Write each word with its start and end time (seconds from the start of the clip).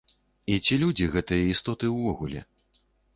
І 0.53 0.55
ці 0.63 0.77
людзі 0.83 1.09
гэтыя 1.15 1.43
істоты, 1.53 1.85
увогуле? 1.99 2.41